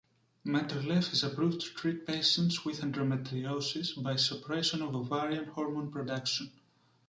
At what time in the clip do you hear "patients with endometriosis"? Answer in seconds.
2.07-4.01